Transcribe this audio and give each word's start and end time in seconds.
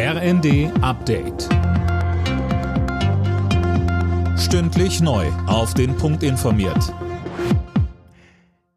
RND 0.00 0.70
Update. 0.80 1.48
Stündlich 4.38 5.00
neu. 5.00 5.26
Auf 5.48 5.74
den 5.74 5.96
Punkt 5.96 6.22
informiert. 6.22 6.94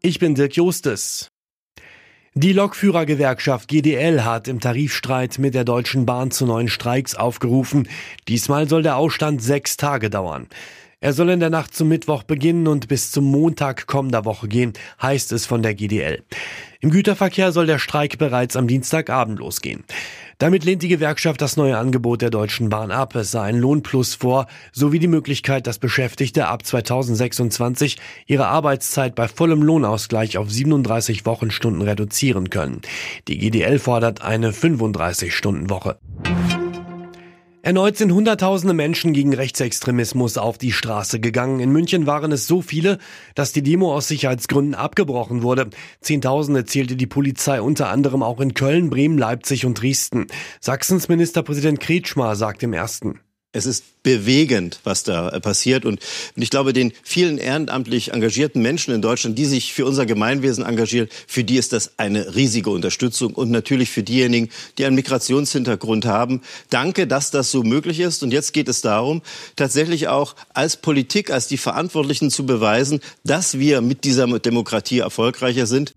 Ich 0.00 0.20
bin 0.20 0.36
Dirk 0.36 0.54
Jostes. 0.54 1.26
Die 2.34 2.52
Lokführergewerkschaft 2.52 3.66
GDL 3.66 4.22
hat 4.22 4.46
im 4.46 4.60
Tarifstreit 4.60 5.40
mit 5.40 5.54
der 5.54 5.64
Deutschen 5.64 6.06
Bahn 6.06 6.30
zu 6.30 6.46
neuen 6.46 6.68
Streiks 6.68 7.16
aufgerufen. 7.16 7.88
Diesmal 8.28 8.68
soll 8.68 8.84
der 8.84 8.96
Ausstand 8.96 9.42
sechs 9.42 9.76
Tage 9.76 10.10
dauern. 10.10 10.46
Er 11.00 11.12
soll 11.12 11.30
in 11.30 11.40
der 11.40 11.50
Nacht 11.50 11.74
zum 11.74 11.88
Mittwoch 11.88 12.22
beginnen 12.22 12.68
und 12.68 12.86
bis 12.86 13.10
zum 13.10 13.24
Montag 13.24 13.88
kommender 13.88 14.24
Woche 14.24 14.46
gehen, 14.46 14.72
heißt 15.02 15.32
es 15.32 15.46
von 15.46 15.62
der 15.62 15.74
GDL. 15.74 16.22
Im 16.80 16.90
Güterverkehr 16.90 17.50
soll 17.50 17.66
der 17.66 17.80
Streik 17.80 18.18
bereits 18.18 18.54
am 18.54 18.68
Dienstagabend 18.68 19.40
losgehen. 19.40 19.84
Damit 20.38 20.64
lehnt 20.64 20.82
die 20.82 20.88
Gewerkschaft 20.88 21.40
das 21.42 21.56
neue 21.56 21.76
Angebot 21.76 22.22
der 22.22 22.30
Deutschen 22.30 22.68
Bahn 22.68 22.92
ab. 22.92 23.16
Es 23.16 23.32
sei 23.32 23.42
ein 23.42 23.58
Lohnplus 23.58 24.14
vor, 24.14 24.46
sowie 24.70 25.00
die 25.00 25.08
Möglichkeit, 25.08 25.66
dass 25.66 25.80
Beschäftigte 25.80 26.46
ab 26.46 26.64
2026 26.64 27.98
ihre 28.26 28.46
Arbeitszeit 28.46 29.16
bei 29.16 29.26
vollem 29.26 29.64
Lohnausgleich 29.64 30.38
auf 30.38 30.48
37 30.48 31.26
Wochenstunden 31.26 31.82
reduzieren 31.82 32.50
können. 32.50 32.82
Die 33.26 33.38
GDL 33.38 33.80
fordert 33.80 34.22
eine 34.22 34.52
35-Stunden-Woche. 34.52 35.98
Erneut 37.62 37.96
sind 37.96 38.12
Hunderttausende 38.12 38.72
Menschen 38.72 39.12
gegen 39.12 39.34
Rechtsextremismus 39.34 40.38
auf 40.38 40.58
die 40.58 40.70
Straße 40.70 41.18
gegangen. 41.18 41.58
In 41.58 41.72
München 41.72 42.06
waren 42.06 42.30
es 42.30 42.46
so 42.46 42.62
viele, 42.62 42.98
dass 43.34 43.52
die 43.52 43.62
Demo 43.62 43.92
aus 43.94 44.06
Sicherheitsgründen 44.08 44.76
abgebrochen 44.76 45.42
wurde. 45.42 45.68
Zehntausende 46.00 46.64
zählte 46.64 46.94
die 46.94 47.08
Polizei 47.08 47.60
unter 47.60 47.88
anderem 47.88 48.22
auch 48.22 48.40
in 48.40 48.54
Köln, 48.54 48.90
Bremen, 48.90 49.18
Leipzig 49.18 49.66
und 49.66 49.80
Dresden. 49.80 50.26
Sachsens 50.60 51.08
Ministerpräsident 51.08 51.80
Kretschmer 51.80 52.36
sagt 52.36 52.62
im 52.62 52.72
ersten. 52.72 53.20
Es 53.58 53.66
ist 53.66 54.02
bewegend, 54.02 54.80
was 54.84 55.02
da 55.02 55.28
äh, 55.28 55.40
passiert. 55.40 55.84
Und 55.84 56.00
ich 56.36 56.50
glaube, 56.50 56.72
den 56.72 56.92
vielen 57.02 57.38
ehrenamtlich 57.38 58.12
engagierten 58.12 58.62
Menschen 58.62 58.94
in 58.94 59.02
Deutschland, 59.02 59.36
die 59.36 59.44
sich 59.44 59.72
für 59.72 59.84
unser 59.84 60.06
Gemeinwesen 60.06 60.64
engagieren, 60.64 61.08
für 61.26 61.44
die 61.44 61.56
ist 61.56 61.72
das 61.72 61.98
eine 61.98 62.36
riesige 62.36 62.70
Unterstützung. 62.70 63.34
Und 63.34 63.50
natürlich 63.50 63.90
für 63.90 64.02
diejenigen, 64.02 64.48
die 64.78 64.84
einen 64.84 64.96
Migrationshintergrund 64.96 66.06
haben. 66.06 66.42
Danke, 66.70 67.06
dass 67.06 67.30
das 67.30 67.50
so 67.50 67.62
möglich 67.64 68.00
ist. 68.00 68.22
Und 68.22 68.32
jetzt 68.32 68.52
geht 68.52 68.68
es 68.68 68.80
darum, 68.80 69.22
tatsächlich 69.56 70.08
auch 70.08 70.36
als 70.54 70.76
Politik, 70.76 71.30
als 71.30 71.48
die 71.48 71.58
Verantwortlichen 71.58 72.30
zu 72.30 72.46
beweisen, 72.46 73.00
dass 73.24 73.58
wir 73.58 73.80
mit 73.80 74.04
dieser 74.04 74.26
Demokratie 74.38 75.00
erfolgreicher 75.00 75.66
sind. 75.66 75.94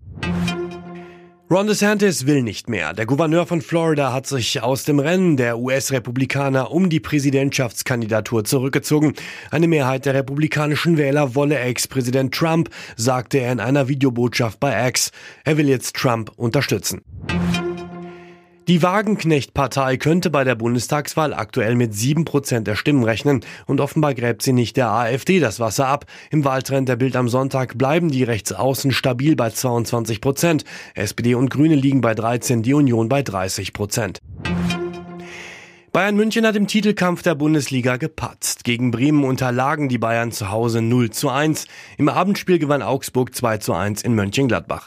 Ron 1.52 1.66
DeSantis 1.66 2.24
will 2.24 2.42
nicht 2.42 2.70
mehr. 2.70 2.94
Der 2.94 3.04
Gouverneur 3.04 3.44
von 3.44 3.60
Florida 3.60 4.10
hat 4.10 4.26
sich 4.26 4.62
aus 4.62 4.84
dem 4.84 4.98
Rennen 4.98 5.36
der 5.36 5.58
US-Republikaner 5.58 6.70
um 6.70 6.88
die 6.88 6.98
Präsidentschaftskandidatur 6.98 8.44
zurückgezogen. 8.44 9.12
Eine 9.50 9.68
Mehrheit 9.68 10.06
der 10.06 10.14
republikanischen 10.14 10.96
Wähler 10.96 11.34
wolle 11.34 11.58
Ex-Präsident 11.58 12.34
Trump, 12.34 12.70
sagte 12.96 13.36
er 13.36 13.52
in 13.52 13.60
einer 13.60 13.86
Videobotschaft 13.86 14.60
bei 14.60 14.88
X. 14.88 15.10
Er 15.44 15.58
will 15.58 15.68
jetzt 15.68 15.94
Trump 15.94 16.32
unterstützen. 16.36 17.02
Die 18.68 18.80
Wagenknecht-Partei 18.80 19.96
könnte 19.96 20.30
bei 20.30 20.44
der 20.44 20.54
Bundestagswahl 20.54 21.34
aktuell 21.34 21.74
mit 21.74 21.94
sieben 21.94 22.24
Prozent 22.24 22.68
der 22.68 22.76
Stimmen 22.76 23.02
rechnen 23.02 23.44
und 23.66 23.80
offenbar 23.80 24.14
gräbt 24.14 24.42
sie 24.42 24.52
nicht 24.52 24.76
der 24.76 24.88
AfD 24.88 25.40
das 25.40 25.58
Wasser 25.58 25.88
ab. 25.88 26.04
Im 26.30 26.44
Wahltrend 26.44 26.88
der 26.88 26.94
Bild 26.94 27.16
am 27.16 27.28
Sonntag 27.28 27.76
bleiben 27.76 28.10
die 28.10 28.22
Rechtsaußen 28.22 28.92
stabil 28.92 29.34
bei 29.34 29.50
22 29.50 30.20
Prozent. 30.20 30.64
SPD 30.94 31.34
und 31.34 31.50
Grüne 31.50 31.74
liegen 31.74 32.02
bei 32.02 32.14
13, 32.14 32.62
die 32.62 32.74
Union 32.74 33.08
bei 33.08 33.22
30 33.22 33.72
Prozent. 33.72 34.20
Bayern 35.90 36.14
München 36.14 36.46
hat 36.46 36.54
im 36.54 36.68
Titelkampf 36.68 37.22
der 37.22 37.34
Bundesliga 37.34 37.96
gepatzt. 37.96 38.62
Gegen 38.62 38.92
Bremen 38.92 39.24
unterlagen 39.24 39.88
die 39.88 39.98
Bayern 39.98 40.30
zu 40.30 40.50
Hause 40.50 40.82
0 40.82 41.10
zu 41.10 41.30
1. 41.30 41.66
Im 41.98 42.08
Abendspiel 42.08 42.60
gewann 42.60 42.82
Augsburg 42.82 43.34
2 43.34 43.58
zu 43.58 43.74
1 43.74 44.02
in 44.02 44.14
Mönchengladbach. 44.14 44.86